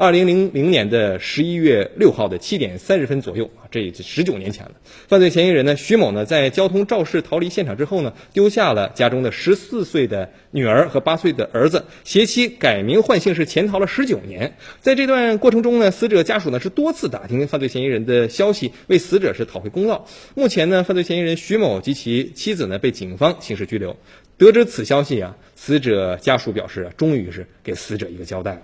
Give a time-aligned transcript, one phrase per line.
[0.00, 4.72] 二零零零年的十一月六号的七点三十分左右啊，这已经十九年前了。
[5.08, 14.54] 犯罪嫌疑人呢，徐某呢，在交通肇事逃离现场之后呢，丢下了家中的十四岁的女儿和八岁的儿子，携妻改名换姓是潜逃了十九年。
[14.80, 20.06] 在这段过程中呢，死者家属呢是多次打听犯罪嫌疑人的消息，为死者是讨回公道。
[20.34, 23.94] 目前呢，犯罪嫌疑人徐某及其妻子呢被警方刑事拘留。
[24.38, 28.62] 得知此消息啊，死者家属表示啊，终于是给死者一个交代了。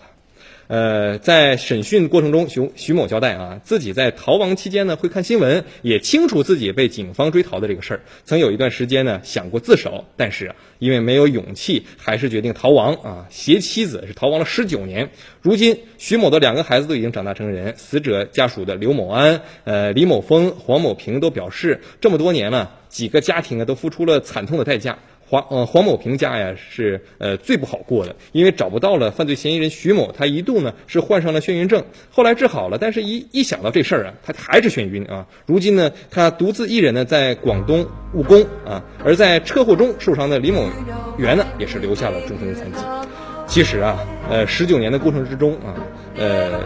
[0.69, 8.01] 呃，在审讯过程中，徐徐某交代啊，自己在逃亡期间呢会看新闻，也清楚自己被警方追逃的这个事儿。
[8.25, 13.27] 曾有一段时间呢想过自首，但是，因为没有勇气，还是决定逃亡啊。
[13.31, 15.11] 携妻子是逃亡了十九年。
[15.41, 24.99] 如今徐某的两个孩子都已经长大成人，死者家属的刘某安、呃李某峰、黄某平都表示，这么多年了，几个家庭啊都付出了惨痛的代价。
[25.29, 35.27] 黄呃黄某平家呀是呃最不好过的，因为找不到了犯罪嫌疑人徐某，他一度呢是患上了眩晕症，后来治好了，但是一一想到这事儿啊，他还是眩晕啊。
[35.47, 40.69] 如今呢，他独自一人呢在广东务工啊，而在车祸中受伤的李某
[41.19, 42.79] 元呢也是留下了终身残疾。
[43.47, 43.97] 其实啊，
[44.29, 45.73] 呃，十九年的过程之中啊，
[46.19, 46.61] 呃，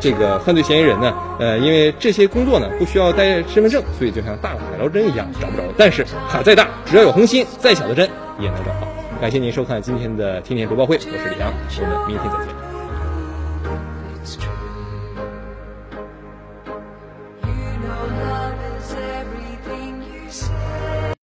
[0.00, 5.62] 这个犯罪嫌疑人呢，呃，因为这些工作呢不需要带身份证，所以就像大海捞针一样找不着。
[5.76, 8.88] 但是海再大，只要有恒心，再小的针也能找到。
[9.20, 12.69] 感谢您收看今天的天天读报会，我是李阳，我们明天再见。